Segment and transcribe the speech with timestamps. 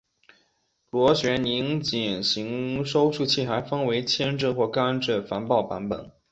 [0.89, 6.09] 螺旋拧紧型收束器还分为铅制或钢制防爆版本。